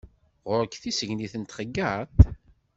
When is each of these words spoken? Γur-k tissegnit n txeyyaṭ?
Γur-k 0.47 0.73
tissegnit 0.81 1.33
n 1.37 1.43
txeyyaṭ? 1.43 2.15